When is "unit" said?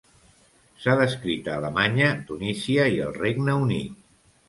3.69-4.05